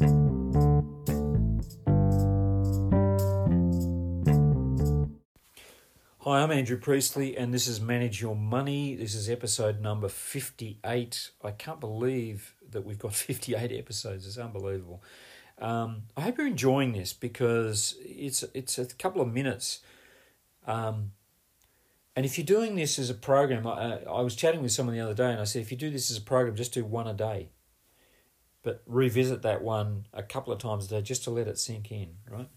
Hi, 0.00 0.06
I'm 6.26 6.50
Andrew 6.50 6.78
Priestley, 6.78 7.36
and 7.36 7.52
this 7.52 7.66
is 7.66 7.82
Manage 7.82 8.22
Your 8.22 8.34
Money. 8.34 8.94
This 8.94 9.14
is 9.14 9.28
episode 9.28 9.82
number 9.82 10.08
58. 10.08 11.32
I 11.44 11.50
can't 11.50 11.80
believe 11.80 12.54
that 12.70 12.86
we've 12.86 12.98
got 12.98 13.12
58 13.14 13.72
episodes. 13.72 14.26
It's 14.26 14.38
unbelievable. 14.38 15.02
Um, 15.58 16.04
I 16.16 16.22
hope 16.22 16.38
you're 16.38 16.46
enjoying 16.46 16.92
this 16.92 17.12
because 17.12 17.94
it's 18.00 18.42
it's 18.54 18.78
a 18.78 18.86
couple 18.86 19.20
of 19.20 19.30
minutes. 19.30 19.80
Um, 20.66 21.12
and 22.16 22.24
if 22.24 22.38
you're 22.38 22.46
doing 22.46 22.74
this 22.74 22.98
as 22.98 23.10
a 23.10 23.14
program, 23.14 23.66
I, 23.66 23.98
I 24.04 24.22
was 24.22 24.34
chatting 24.34 24.62
with 24.62 24.72
someone 24.72 24.96
the 24.96 25.02
other 25.02 25.12
day, 25.12 25.30
and 25.30 25.40
I 25.40 25.44
said, 25.44 25.60
if 25.60 25.70
you 25.70 25.76
do 25.76 25.90
this 25.90 26.10
as 26.10 26.16
a 26.16 26.22
program, 26.22 26.56
just 26.56 26.72
do 26.72 26.86
one 26.86 27.06
a 27.06 27.12
day. 27.12 27.50
But 28.62 28.82
revisit 28.86 29.42
that 29.42 29.62
one 29.62 30.06
a 30.12 30.22
couple 30.22 30.52
of 30.52 30.58
times 30.58 30.86
a 30.86 30.88
day 30.88 31.02
just 31.02 31.24
to 31.24 31.30
let 31.30 31.48
it 31.48 31.58
sink 31.58 31.90
in, 31.90 32.10
right? 32.28 32.48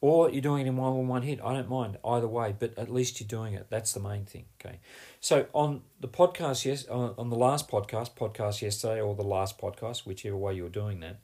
or 0.00 0.30
you're 0.30 0.40
doing 0.40 0.66
it 0.66 0.68
in 0.68 0.76
one 0.76 1.08
one 1.08 1.22
hit. 1.22 1.40
I 1.44 1.52
don't 1.52 1.68
mind 1.68 1.98
either 2.04 2.28
way, 2.28 2.54
but 2.58 2.76
at 2.78 2.90
least 2.90 3.20
you're 3.20 3.28
doing 3.28 3.54
it. 3.54 3.66
That's 3.68 3.92
the 3.92 4.00
main 4.00 4.24
thing. 4.24 4.46
Okay. 4.60 4.80
So 5.20 5.46
on 5.52 5.82
the 6.00 6.08
podcast, 6.08 6.64
yes, 6.64 6.86
on, 6.88 7.14
on 7.18 7.30
the 7.30 7.36
last 7.36 7.68
podcast, 7.68 8.14
podcast 8.14 8.62
yesterday, 8.62 9.00
or 9.00 9.14
the 9.14 9.22
last 9.22 9.58
podcast, 9.58 10.06
whichever 10.06 10.36
way 10.36 10.54
you're 10.54 10.70
doing 10.70 11.00
that, 11.00 11.18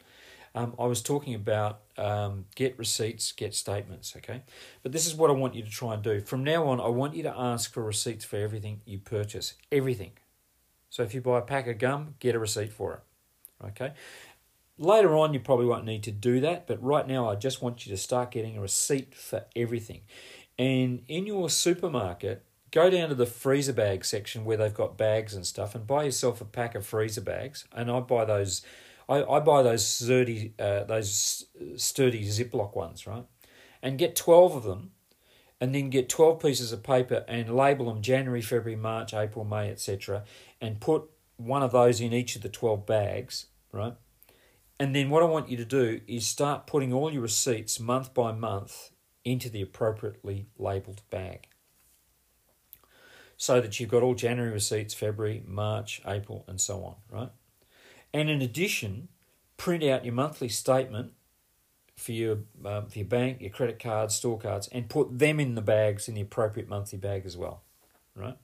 um, 0.55 0.75
I 0.79 0.87
was 0.87 1.03
talking 1.03 1.35
about 1.35 1.81
um, 1.97 2.47
get 2.55 2.79
receipts, 2.79 3.33
get 3.33 3.55
statements. 3.55 4.15
Okay. 4.17 4.43
But 4.83 4.93
this 4.93 5.07
is 5.07 5.15
what 5.15 5.31
I 5.31 5.35
want 5.35 5.55
you 5.55 5.63
to 5.63 5.71
try 5.71 5.95
and 5.95 6.03
do. 6.03 6.21
From 6.21 6.45
now 6.45 6.67
on, 6.67 6.81
I 6.81 6.89
want 6.89 7.15
you 7.15 7.23
to 7.23 7.35
ask 7.35 7.73
for 7.73 7.83
receipts 7.83 8.25
for 8.25 8.37
everything 8.37 8.83
you 8.85 8.99
purchase. 8.99 9.55
Everything. 9.73 10.13
So 10.91 11.03
if 11.03 11.15
you 11.15 11.21
buy 11.21 11.39
a 11.39 11.43
pack 11.43 11.67
of 11.67 11.79
gum, 11.79 12.15
get 12.21 12.35
a 12.35 12.39
receipt 12.39 12.73
for 12.73 12.95
it. 12.95 13.01
Okay. 13.65 13.93
Later 14.79 15.17
on, 15.17 15.33
you 15.33 15.41
probably 15.41 15.67
won't 15.67 15.87
need 15.87 16.03
to 16.03 16.13
do 16.13 16.41
that, 16.41 16.67
but 16.67 16.83
right 16.83 17.07
now, 17.07 17.31
I 17.31 17.35
just 17.35 17.63
want 17.63 17.87
you 17.87 17.91
to 17.93 17.97
start 17.97 18.31
getting 18.31 18.59
a 18.59 18.61
receipt 18.61 19.15
for 19.15 19.47
everything. 19.57 20.03
And 20.59 21.03
in 21.09 21.27
your 21.27 21.49
supermarket, 21.49 22.45
go 22.71 22.91
down 22.91 23.09
to 23.09 23.15
the 23.15 23.27
freezer 23.27 23.73
bag 23.73 24.05
section 24.05 24.45
where 24.45 24.59
they've 24.59 24.75
got 24.75 24.99
bags 24.99 25.35
and 25.35 25.47
stuff 25.47 25.75
and 25.75 25.87
buy 25.87 26.05
yourself 26.05 26.43
a 26.43 26.45
pack 26.45 26.75
of 26.75 26.85
freezer 26.85 27.23
bags. 27.23 27.65
And 27.73 27.91
I 27.91 28.01
buy 28.01 28.27
those, 28.27 28.61
I, 29.09 29.23
I 29.25 29.41
buy 29.41 29.63
those 29.63 29.87
sturdy, 29.87 30.53
uh, 30.59 30.85
those 30.85 31.47
sturdy 31.77 32.25
Ziploc 32.25 32.77
ones, 32.77 33.07
right? 33.07 33.25
And 33.83 33.99
get 33.99 34.15
12 34.15 34.57
of 34.57 34.63
them 34.65 34.91
and 35.61 35.75
then 35.75 35.89
get 35.89 36.09
12 36.09 36.41
pieces 36.41 36.73
of 36.73 36.83
paper 36.83 37.25
and 37.27 37.57
label 37.57 37.87
them 37.87 38.03
January, 38.03 38.43
February, 38.43 38.77
March, 38.77 39.15
April, 39.15 39.45
May, 39.45 39.71
etc. 39.71 40.25
And 40.61 40.81
put 40.81 41.09
one 41.37 41.63
of 41.63 41.73
those 41.73 42.01
in 42.01 42.13
each 42.13 42.37
of 42.37 42.43
the 42.43 42.49
12 42.49 42.87
bags, 42.87 43.47
right? 43.73 43.95
And 44.79 44.95
then 44.95 45.11
what 45.11 45.23
I 45.23 45.27
want 45.27 45.49
you 45.49 45.57
to 45.57 45.65
do 45.65 46.01
is 46.07 46.27
start 46.27 46.67
putting 46.67 46.93
all 46.93 47.13
your 47.13 47.23
receipts 47.23 47.81
month 47.81 48.13
by 48.13 48.33
month 48.33 48.91
into 49.25 49.49
the 49.49 49.63
appropriately 49.63 50.49
labelled 50.59 51.03
bag. 51.11 51.49
So 53.39 53.61
that 53.61 53.79
you've 53.79 53.91
got 53.91 54.03
all 54.03 54.15
January 54.15 54.53
receipts, 54.53 54.95
February, 54.95 55.43
March, 55.47 56.01
April, 56.07 56.45
and 56.47 56.61
so 56.61 56.83
on, 56.85 56.95
right? 57.11 57.31
And 58.15 58.31
in 58.31 58.41
addition, 58.41 59.09
print 59.59 59.85
out 59.85 60.05
your 60.05 60.15
monthly 60.15 60.49
statement 60.49 61.13
for 61.97 62.13
your 62.13 62.39
um, 62.65 62.87
for 62.87 62.99
your 62.99 63.07
bank, 63.07 63.41
your 63.41 63.51
credit 63.51 63.79
cards, 63.79 64.15
store 64.15 64.39
cards, 64.39 64.69
and 64.69 64.89
put 64.89 65.19
them 65.19 65.39
in 65.39 65.55
the 65.55 65.61
bags 65.61 66.09
in 66.09 66.15
the 66.15 66.21
appropriate 66.21 66.69
monthly 66.69 66.99
bag 66.99 67.27
as 67.27 67.37
well, 67.37 67.63
right? 68.15 68.39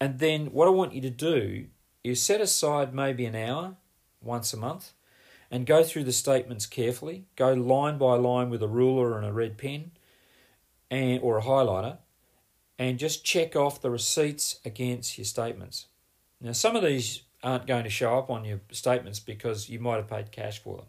And 0.00 0.18
then 0.18 0.46
what 0.46 0.66
I 0.66 0.72
want 0.72 0.92
you 0.92 1.00
to 1.02 1.10
do 1.10 1.66
is 2.10 2.22
set 2.22 2.40
aside 2.40 2.94
maybe 2.94 3.24
an 3.26 3.34
hour 3.34 3.76
once 4.20 4.52
a 4.52 4.56
month 4.56 4.92
and 5.50 5.66
go 5.66 5.82
through 5.82 6.04
the 6.04 6.12
statements 6.12 6.66
carefully. 6.66 7.26
Go 7.36 7.52
line 7.52 7.98
by 7.98 8.14
line 8.16 8.50
with 8.50 8.62
a 8.62 8.68
ruler 8.68 9.16
and 9.16 9.26
a 9.26 9.32
red 9.32 9.58
pen 9.58 9.92
and 10.90 11.20
or 11.22 11.38
a 11.38 11.42
highlighter 11.42 11.98
and 12.78 12.98
just 12.98 13.24
check 13.24 13.56
off 13.56 13.80
the 13.80 13.90
receipts 13.90 14.60
against 14.64 15.16
your 15.18 15.24
statements. 15.24 15.86
Now 16.40 16.52
some 16.52 16.76
of 16.76 16.82
these 16.82 17.22
aren't 17.42 17.66
going 17.66 17.84
to 17.84 17.90
show 17.90 18.18
up 18.18 18.30
on 18.30 18.44
your 18.44 18.60
statements 18.72 19.20
because 19.20 19.68
you 19.68 19.78
might 19.78 19.96
have 19.96 20.08
paid 20.08 20.32
cash 20.32 20.58
for 20.58 20.78
them. 20.78 20.86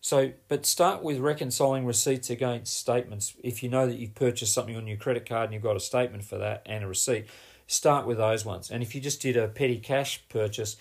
So, 0.00 0.32
but 0.46 0.64
start 0.64 1.02
with 1.02 1.18
reconciling 1.18 1.84
receipts 1.84 2.30
against 2.30 2.76
statements. 2.76 3.34
If 3.42 3.62
you 3.62 3.68
know 3.68 3.88
that 3.88 3.98
you've 3.98 4.14
purchased 4.14 4.54
something 4.54 4.76
on 4.76 4.86
your 4.86 4.98
credit 4.98 5.28
card 5.28 5.46
and 5.46 5.54
you've 5.54 5.64
got 5.64 5.74
a 5.74 5.80
statement 5.80 6.22
for 6.22 6.38
that 6.38 6.62
and 6.64 6.84
a 6.84 6.86
receipt, 6.86 7.26
start 7.66 8.06
with 8.06 8.18
those 8.18 8.44
ones. 8.44 8.70
And 8.70 8.82
if 8.82 8.94
you 8.94 9.00
just 9.00 9.20
did 9.20 9.36
a 9.36 9.48
petty 9.48 9.78
cash 9.78 10.22
purchase, 10.28 10.76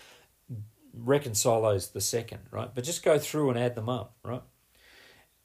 reconcile 0.93 1.61
those 1.61 1.89
the 1.89 2.01
second, 2.01 2.41
right? 2.51 2.73
But 2.73 2.83
just 2.83 3.03
go 3.03 3.19
through 3.19 3.49
and 3.49 3.59
add 3.59 3.75
them 3.75 3.89
up, 3.89 4.15
right? 4.23 4.43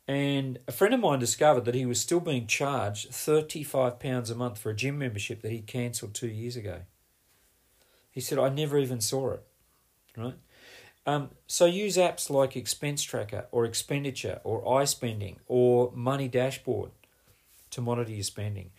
And 0.06 0.58
a 0.66 0.72
friend 0.72 0.92
of 0.92 1.00
mine 1.00 1.20
discovered 1.20 1.64
that 1.66 1.74
he 1.74 1.86
was 1.86 2.00
still 2.00 2.20
being 2.20 2.46
charged 2.46 3.12
£35 3.12 4.30
a 4.30 4.34
month 4.34 4.58
for 4.58 4.70
a 4.70 4.74
gym 4.74 4.98
membership 4.98 5.40
that 5.42 5.52
he 5.52 5.60
cancelled 5.60 6.14
two 6.14 6.28
years 6.28 6.56
ago. 6.56 6.80
He 8.10 8.20
said, 8.20 8.38
I 8.38 8.48
never 8.48 8.76
even 8.78 9.00
saw 9.00 9.34
it, 9.34 9.42
right? 10.16 10.34
Um, 11.06 11.30
so 11.46 11.64
use 11.64 11.96
apps 11.96 12.28
like 12.28 12.56
Expense 12.56 13.02
Tracker 13.02 13.46
or 13.52 13.64
Expenditure 13.64 14.40
or 14.44 14.64
iSpending 14.64 15.36
or 15.46 15.92
Money 15.94 16.28
Dashboard 16.28 16.90
to 17.70 17.80
monitor 17.80 18.10
your 18.10 18.24
spending. 18.24 18.70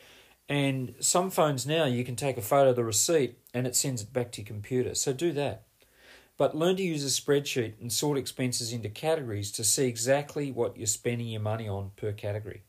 And 0.51 0.95
some 0.99 1.31
phones 1.31 1.65
now 1.65 1.85
you 1.85 2.03
can 2.03 2.17
take 2.17 2.35
a 2.35 2.41
photo 2.41 2.71
of 2.71 2.75
the 2.75 2.83
receipt 2.83 3.37
and 3.53 3.65
it 3.65 3.73
sends 3.73 4.01
it 4.01 4.11
back 4.11 4.33
to 4.33 4.41
your 4.41 4.47
computer. 4.47 4.93
So 4.95 5.13
do 5.13 5.31
that. 5.31 5.63
But 6.35 6.57
learn 6.57 6.75
to 6.75 6.83
use 6.83 7.05
a 7.05 7.21
spreadsheet 7.21 7.79
and 7.79 7.89
sort 7.89 8.17
expenses 8.17 8.73
into 8.73 8.89
categories 8.89 9.49
to 9.53 9.63
see 9.63 9.87
exactly 9.87 10.51
what 10.51 10.75
you're 10.75 10.87
spending 10.87 11.29
your 11.29 11.39
money 11.39 11.69
on 11.69 11.91
per 11.95 12.11
category. 12.11 12.63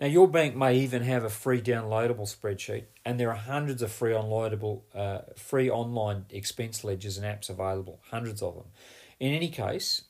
Now, 0.00 0.06
your 0.06 0.28
bank 0.28 0.56
may 0.56 0.78
even 0.78 1.02
have 1.02 1.24
a 1.24 1.28
free 1.28 1.60
downloadable 1.60 2.20
spreadsheet, 2.20 2.84
and 3.04 3.20
there 3.20 3.28
are 3.28 3.36
hundreds 3.36 3.82
of 3.82 3.92
free 3.92 4.12
downloadable, 4.12 4.82
uh, 4.94 5.32
free 5.36 5.68
online 5.68 6.24
expense 6.30 6.84
ledgers 6.84 7.18
and 7.18 7.26
apps 7.26 7.50
available, 7.50 8.00
hundreds 8.10 8.40
of 8.40 8.54
them. 8.54 8.66
In 9.20 9.34
any 9.34 9.48
case, 9.50 10.04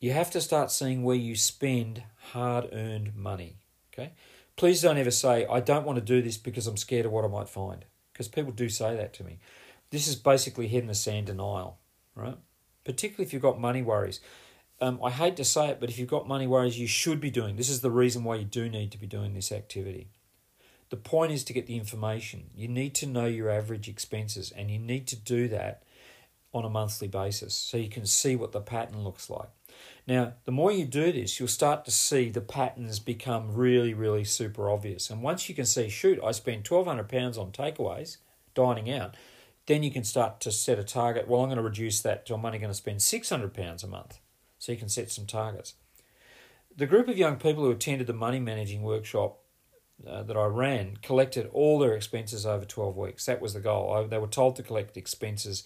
you 0.00 0.10
have 0.12 0.32
to 0.32 0.40
start 0.40 0.72
seeing 0.72 1.04
where 1.04 1.16
you 1.16 1.36
spend 1.36 2.02
hard 2.32 2.70
earned 2.72 3.14
money. 3.14 3.58
Okay? 3.92 4.12
Please 4.58 4.82
don't 4.82 4.98
ever 4.98 5.10
say, 5.10 5.46
I 5.46 5.60
don't 5.60 5.86
want 5.86 5.96
to 5.96 6.04
do 6.04 6.20
this 6.20 6.36
because 6.36 6.66
I'm 6.66 6.76
scared 6.76 7.06
of 7.06 7.12
what 7.12 7.24
I 7.24 7.28
might 7.28 7.48
find, 7.48 7.86
because 8.12 8.28
people 8.28 8.52
do 8.52 8.68
say 8.68 8.94
that 8.94 9.14
to 9.14 9.24
me. 9.24 9.38
This 9.88 10.06
is 10.06 10.16
basically 10.16 10.68
head 10.68 10.82
in 10.82 10.88
the 10.88 10.94
sand 10.94 11.28
denial 11.28 11.78
right? 12.18 12.36
Particularly 12.84 13.26
if 13.26 13.32
you've 13.32 13.42
got 13.42 13.60
money 13.60 13.82
worries. 13.82 14.20
Um, 14.80 15.00
I 15.02 15.10
hate 15.10 15.36
to 15.36 15.44
say 15.44 15.68
it, 15.68 15.80
but 15.80 15.88
if 15.88 15.98
you've 15.98 16.08
got 16.08 16.28
money 16.28 16.46
worries, 16.46 16.78
you 16.78 16.86
should 16.86 17.20
be 17.20 17.30
doing. 17.30 17.56
This 17.56 17.70
is 17.70 17.80
the 17.80 17.90
reason 17.90 18.24
why 18.24 18.36
you 18.36 18.44
do 18.44 18.68
need 18.68 18.92
to 18.92 18.98
be 18.98 19.06
doing 19.06 19.34
this 19.34 19.50
activity. 19.50 20.08
The 20.90 20.96
point 20.96 21.32
is 21.32 21.44
to 21.44 21.52
get 21.52 21.66
the 21.66 21.76
information. 21.76 22.50
You 22.54 22.68
need 22.68 22.94
to 22.96 23.06
know 23.06 23.26
your 23.26 23.50
average 23.50 23.88
expenses, 23.88 24.50
and 24.50 24.70
you 24.70 24.78
need 24.78 25.06
to 25.08 25.16
do 25.16 25.48
that 25.48 25.82
on 26.54 26.64
a 26.64 26.70
monthly 26.70 27.08
basis 27.08 27.54
so 27.54 27.76
you 27.76 27.90
can 27.90 28.06
see 28.06 28.34
what 28.34 28.52
the 28.52 28.60
pattern 28.60 29.04
looks 29.04 29.28
like. 29.28 29.50
Now, 30.06 30.34
the 30.44 30.52
more 30.52 30.72
you 30.72 30.84
do 30.84 31.12
this, 31.12 31.38
you'll 31.38 31.48
start 31.48 31.84
to 31.84 31.90
see 31.90 32.30
the 32.30 32.40
patterns 32.40 32.98
become 32.98 33.54
really, 33.54 33.94
really 33.94 34.24
super 34.24 34.70
obvious. 34.70 35.10
And 35.10 35.22
once 35.22 35.48
you 35.48 35.54
can 35.54 35.66
see, 35.66 35.88
shoot, 35.88 36.18
I 36.24 36.32
spend 36.32 36.64
£1,200 36.64 37.38
on 37.38 37.52
takeaways, 37.52 38.16
dining 38.54 38.90
out, 38.90 39.16
then 39.66 39.82
you 39.82 39.90
can 39.90 40.04
start 40.04 40.40
to 40.40 40.50
set 40.50 40.78
a 40.78 40.84
target. 40.84 41.28
Well, 41.28 41.42
I'm 41.42 41.48
going 41.48 41.58
to 41.58 41.62
reduce 41.62 42.00
that 42.00 42.24
to 42.26 42.34
I'm 42.34 42.44
only 42.44 42.58
going 42.58 42.70
to 42.70 42.74
spend 42.74 43.00
£600 43.00 43.84
a 43.84 43.86
month. 43.86 44.18
So 44.58 44.72
you 44.72 44.78
can 44.78 44.88
set 44.88 45.10
some 45.10 45.26
targets. 45.26 45.74
The 46.74 46.86
group 46.86 47.08
of 47.08 47.18
young 47.18 47.36
people 47.36 47.64
who 47.64 47.70
attended 47.70 48.06
the 48.06 48.12
money 48.12 48.40
managing 48.40 48.82
workshop 48.82 49.40
uh, 50.06 50.22
that 50.22 50.36
I 50.36 50.44
ran 50.46 50.96
collected 51.02 51.48
all 51.52 51.78
their 51.78 51.94
expenses 51.94 52.46
over 52.46 52.64
12 52.64 52.96
weeks. 52.96 53.26
That 53.26 53.40
was 53.40 53.54
the 53.54 53.60
goal. 53.60 53.92
I, 53.92 54.06
they 54.06 54.18
were 54.18 54.26
told 54.26 54.56
to 54.56 54.62
collect 54.62 54.96
expenses, 54.96 55.64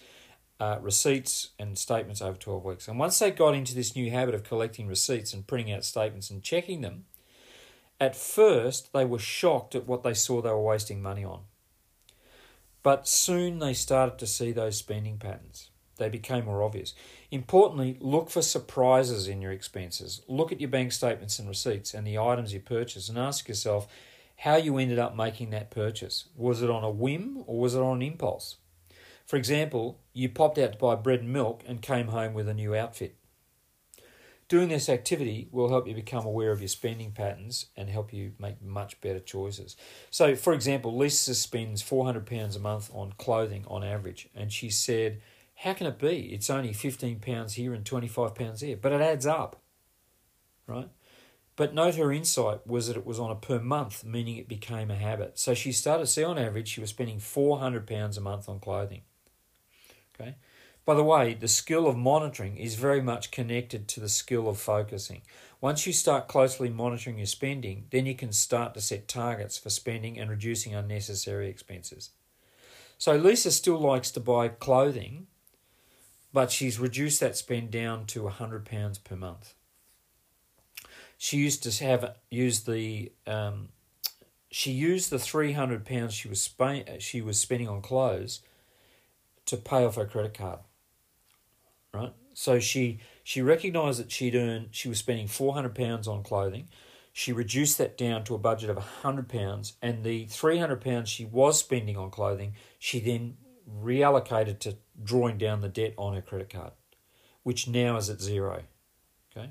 uh, 0.61 0.79
receipts, 0.81 1.51
and 1.59 1.77
statements 1.77 2.23
over 2.23 2.37
12 2.37 2.65
weeks. 2.65 2.89
And 2.89 2.99
once 2.99 3.19
they 3.19 3.31
got 3.31 3.55
into 3.55 3.75
this 3.75 3.97
new 3.97 4.11
habit 4.11 4.35
of 4.35 4.45
collecting 4.45 4.87
receipts 4.87 5.33
and 5.33 5.47
printing 5.47 5.75
out 5.75 5.85
statements 5.85 6.31
and 6.31 6.43
checking 6.43 6.81
them, 6.81 7.05
at 8.01 8.17
first 8.17 8.93
they 8.93 9.05
were 9.05 9.19
shocked 9.19 9.75
at 9.75 9.87
what 9.87 10.03
they 10.03 10.15
saw 10.15 10.41
they 10.41 10.51
were 10.51 10.63
wasting 10.63 11.03
money 11.03 11.25
on. 11.25 11.41
But 12.83 13.07
soon 13.07 13.59
they 13.59 13.75
started 13.75 14.19
to 14.19 14.27
see 14.27 14.53
those 14.53 14.77
spending 14.77 15.19
patterns. 15.19 15.71
They 15.99 16.09
became 16.09 16.47
more 16.47 16.63
obvious. 16.63 16.95
Importantly, 17.31 17.97
look 18.01 18.29
for 18.31 18.43
surprises 18.43 19.29
in 19.29 19.41
your 19.41 19.53
expenses. 19.53 20.23
Look 20.27 20.51
at 20.51 20.61
your 20.61 20.71
bank 20.71 20.93
statements 20.93 21.39
and 21.39 21.49
receipts 21.49 21.95
and 21.95 22.07
the 22.07 22.19
items 22.19 22.53
you 22.53 22.61
purchase 22.61 23.09
and 23.09 23.19
ask 23.19 23.47
yourself 23.47 23.87
how 24.39 24.57
you 24.57 24.79
ended 24.79 24.99
up 24.99 25.15
making 25.15 25.51
that 25.51 25.71
purchase. 25.71 26.25
Was 26.37 26.63
it 26.63 26.71
on 26.71 26.83
a 26.83 26.91
whim 26.91 27.45
or 27.47 27.61
was 27.61 27.75
it 27.77 27.81
on 27.81 27.99
an 27.99 28.03
impulse? 28.03 28.57
For 29.27 29.37
example, 29.37 30.01
you 30.13 30.29
popped 30.29 30.59
out 30.59 30.73
to 30.73 30.79
buy 30.79 30.95
bread 30.95 31.21
and 31.21 31.33
milk 31.33 31.63
and 31.67 31.81
came 31.81 32.09
home 32.09 32.35
with 32.35 32.49
a 32.49 32.55
new 32.55 32.75
outfit. 32.75 33.17
Doing 34.53 34.69
this 34.69 34.91
activity 34.91 35.49
will 35.51 35.71
help 35.71 35.89
you 35.89 35.95
become 35.95 36.27
aware 36.27 36.51
of 36.51 36.61
your 36.61 36.69
spending 36.69 37.13
patterns 37.13 37.67
and 37.75 37.89
help 37.89 38.13
you 38.13 38.33
make 38.39 38.61
much 38.61 39.01
better 39.01 39.19
choices. 39.19 39.77
So, 40.11 40.37
for 40.37 40.53
example, 40.53 40.95
Lisa 40.95 41.35
spends 41.35 41.83
£400 41.83 42.55
a 42.55 42.59
month 42.59 42.91
on 42.93 43.15
clothing 43.17 43.65
on 43.67 43.83
average, 43.83 44.29
and 44.35 44.53
she 44.53 44.69
said, 44.69 45.23
How 45.55 45.73
can 45.73 45.87
it 45.87 45.99
be? 45.99 46.35
It's 46.35 46.51
only 46.51 46.75
£15 46.75 47.53
here 47.53 47.73
and 47.73 47.83
£25 47.83 48.61
there, 48.61 48.77
but 48.77 48.93
it 48.93 49.01
adds 49.01 49.25
up, 49.25 49.63
right? 50.67 50.91
But 51.57 51.73
note 51.73 51.95
her 51.95 52.13
insight 52.13 52.67
was 52.67 52.89
that 52.89 52.97
it 52.97 53.07
was 53.07 53.19
on 53.19 53.31
a 53.31 53.35
per 53.35 53.59
month, 53.59 54.05
meaning 54.05 54.37
it 54.37 54.49
became 54.49 54.91
a 54.91 54.97
habit. 54.97 55.39
So 55.39 55.55
she 55.55 55.73
started 55.73 56.05
to 56.05 56.11
see 56.11 56.25
on 56.25 56.39
average 56.39 56.69
she 56.69 56.81
was 56.81 56.91
spending 56.91 57.21
£400 57.21 58.19
a 58.19 58.21
month 58.21 58.49
on 58.49 58.61
clothing. 58.61 59.03
Okay. 60.23 60.37
By 60.85 60.95
the 60.95 61.05
way, 61.05 61.35
the 61.35 61.49
skill 61.49 61.87
of 61.87 61.97
monitoring 61.97 62.57
is 62.57 62.75
very 62.75 63.01
much 63.01 63.31
connected 63.31 63.87
to 63.89 64.01
the 64.01 64.09
skill 64.09 64.49
of 64.49 64.59
focusing. 64.59 65.23
Once 65.61 65.87
you 65.87 65.93
start 65.93 66.27
closely 66.27 66.69
monitoring 66.69 67.19
your 67.19 67.27
spending, 67.27 67.87
then 67.91 68.05
you 68.05 68.17
can 68.17 68.33
start 68.33 68.75
to 68.75 68.81
set 68.81 69.07
targets 69.07 69.57
for 69.57 69.71
spending 69.71 70.19
and 70.19 70.29
reducing 70.29 70.75
unnecessary 70.75 71.49
expenses. 71.49 72.11
So 72.99 73.17
Lisa 73.17 73.53
still 73.53 73.79
likes 73.79 74.11
to 74.13 74.21
buy 74.21 74.49
clothing, 74.49 75.29
but 76.33 76.51
she's 76.51 76.81
reduced 76.81 77.21
that 77.21 77.37
spend 77.37 77.71
down 77.71 78.07
to 78.07 78.23
£100 78.23 79.05
per 79.05 79.17
month. 79.17 79.55
She 81.17 81.37
used 81.37 81.63
to 81.63 81.85
have 81.85 82.17
used 82.29 82.67
the 82.67 83.13
um, 83.29 83.69
she 84.51 84.73
used 84.73 85.11
the 85.11 85.21
three 85.21 85.53
hundred 85.53 85.85
pounds 85.85 86.13
she 86.15 86.29
was 86.29 86.51
she 86.99 87.23
was 87.23 87.39
spending 87.39 87.69
on 87.69 87.81
clothes 87.81 88.41
to 89.47 89.57
pay 89.57 89.85
off 89.85 89.97
her 89.97 90.07
credit 90.07 90.35
card. 90.35 90.61
Right, 91.95 92.13
so 92.33 92.59
she 92.59 93.01
she 93.23 93.43
recognised 93.43 94.01
that 94.01 94.11
she'd 94.11 94.35
earned 94.35 94.69
she 94.71 94.89
was 94.89 94.99
spending 94.99 95.29
four 95.29 95.55
hundred 95.55 95.75
pounds 95.75 96.09
on 96.09 96.23
clothing. 96.23 96.69
She 97.13 97.33
reduced 97.33 97.77
that 97.77 97.99
down 97.99 98.25
to 98.25 98.35
a 98.35 98.39
budget 98.39 98.71
of 98.71 98.79
hundred 98.79 99.29
pounds, 99.29 99.75
and 99.83 100.03
the 100.03 100.25
three 100.27 100.59
hundred 100.59 100.81
pounds 100.81 101.11
she 101.11 101.27
was 101.27 101.59
spending 101.59 101.99
on 101.99 102.11
clothing, 102.11 102.55
she 102.79 102.99
then 102.99 103.37
reallocated 103.71 104.59
to 104.61 104.79
drawing 105.03 105.37
down 105.39 105.61
the 105.61 105.69
debt 105.69 105.93
on 105.99 106.15
her 106.15 106.23
credit 106.23 106.49
card, 106.49 106.73
which 107.43 107.69
now 107.69 107.97
is 107.99 108.09
at 108.09 108.21
zero. 108.21 108.63
Okay. 109.37 109.51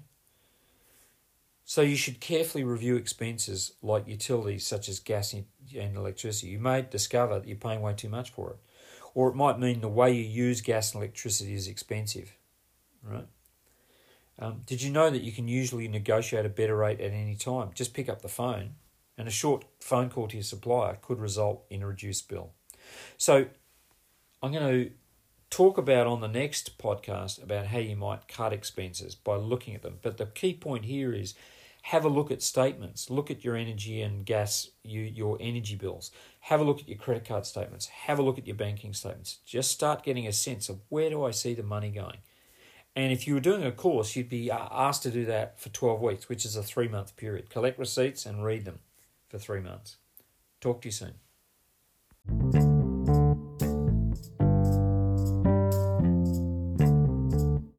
So 1.64 1.82
you 1.82 1.96
should 1.96 2.20
carefully 2.20 2.64
review 2.64 2.96
expenses 2.96 3.74
like 3.82 4.08
utilities 4.08 4.66
such 4.66 4.90
as 4.90 5.00
gas 5.00 5.34
and 5.34 5.46
electricity. 5.96 6.48
You 6.48 6.60
may 6.60 6.82
discover 6.82 7.40
that 7.40 7.48
you're 7.48 7.56
paying 7.56 7.82
way 7.82 7.94
too 7.94 8.10
much 8.10 8.32
for 8.32 8.50
it. 8.52 8.58
Or 9.14 9.30
it 9.30 9.36
might 9.36 9.60
mean 9.60 9.82
the 9.82 9.90
way 9.90 10.14
you 10.14 10.24
use 10.24 10.62
gas 10.62 10.94
and 10.94 11.04
electricity 11.04 11.54
is 11.54 11.68
expensive. 11.68 12.34
Right? 13.04 13.28
Um, 14.40 14.62
did 14.66 14.82
you 14.82 14.90
know 14.90 15.10
that 15.10 15.22
you 15.22 15.32
can 15.32 15.48
usually 15.48 15.88
negotiate 15.88 16.46
a 16.46 16.50
better 16.50 16.76
rate 16.76 17.00
at 17.00 17.12
any 17.12 17.36
time? 17.36 17.72
Just 17.76 17.94
pick 17.94 18.10
up 18.10 18.22
the 18.22 18.28
phone, 18.28 18.76
and 19.18 19.28
a 19.28 19.32
short 19.32 19.66
phone 19.80 20.10
call 20.10 20.28
to 20.30 20.38
your 20.38 20.44
supplier 20.44 20.98
could 21.02 21.20
result 21.20 21.64
in 21.70 21.84
a 21.84 21.88
reduced 21.88 22.28
bill. 22.28 22.52
So, 23.18 23.46
I'm 24.42 24.52
going 24.52 24.86
to 24.86 24.92
talk 25.52 25.78
about 25.78 26.08
on 26.08 26.22
the 26.22 26.28
next 26.28 26.80
podcast 26.80 27.44
about 27.44 27.68
how 27.68 27.78
you 27.78 27.96
might 27.96 28.28
cut 28.28 28.54
expenses 28.54 29.14
by 29.14 29.36
looking 29.36 29.76
at 29.76 29.84
them. 29.84 30.00
But 30.02 30.18
the 30.18 30.26
key 30.26 30.54
point 30.54 30.86
here 30.86 31.14
is 31.14 31.36
have 31.82 32.06
a 32.06 32.10
look 32.10 32.32
at 32.32 32.42
statements. 32.42 33.10
Look 33.10 33.32
at 33.32 33.44
your 33.44 33.56
energy 33.56 34.02
and 34.02 34.26
gas, 34.26 34.70
you, 34.84 35.02
your 35.02 35.38
energy 35.40 35.76
bills. 35.76 36.12
Have 36.42 36.60
a 36.60 36.64
look 36.64 36.80
at 36.80 36.88
your 36.88 36.98
credit 36.98 37.26
card 37.26 37.46
statements. 37.46 37.88
Have 37.88 38.20
a 38.20 38.22
look 38.22 38.38
at 38.38 38.48
your 38.48 38.56
banking 38.56 38.94
statements. 38.94 39.40
Just 39.46 39.72
start 39.72 40.04
getting 40.04 40.28
a 40.28 40.34
sense 40.34 40.70
of 40.70 40.80
where 40.90 41.10
do 41.10 41.24
I 41.24 41.32
see 41.32 41.54
the 41.54 41.64
money 41.64 41.90
going. 41.90 42.18
And 42.96 43.12
if 43.12 43.26
you 43.26 43.34
were 43.34 43.40
doing 43.40 43.64
a 43.64 43.72
course, 43.72 44.16
you'd 44.16 44.30
be 44.30 44.52
uh, 44.52 44.68
asked 44.70 45.04
to 45.04 45.12
do 45.12 45.26
that 45.26 45.60
for 45.60 45.70
12 45.70 46.02
weeks, 46.02 46.30
which 46.30 46.46
is 46.46 46.56
a 46.56 46.64
three 46.64 46.88
month 46.88 47.16
period. 47.16 47.50
Collect 47.50 47.80
receipts 47.80 48.26
and 48.26 48.44
read 48.44 48.66
them 48.66 48.80
for 49.30 49.40
three 49.40 49.62
months. 49.62 49.98
Talk 50.60 50.82
to 50.82 50.88
you 50.90 50.92
soon. 50.92 52.71